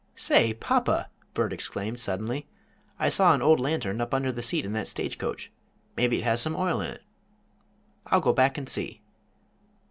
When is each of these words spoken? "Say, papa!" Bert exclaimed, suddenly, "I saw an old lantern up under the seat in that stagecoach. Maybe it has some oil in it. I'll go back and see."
"Say, 0.15 0.55
papa!" 0.55 1.11
Bert 1.35 1.53
exclaimed, 1.53 1.99
suddenly, 1.99 2.47
"I 2.97 3.07
saw 3.07 3.35
an 3.35 3.41
old 3.43 3.59
lantern 3.59 4.01
up 4.01 4.15
under 4.15 4.31
the 4.31 4.41
seat 4.41 4.65
in 4.65 4.73
that 4.73 4.87
stagecoach. 4.87 5.51
Maybe 5.95 6.17
it 6.17 6.23
has 6.23 6.41
some 6.41 6.55
oil 6.55 6.81
in 6.81 6.87
it. 6.87 7.03
I'll 8.07 8.19
go 8.19 8.33
back 8.33 8.57
and 8.57 8.67
see." 8.67 9.03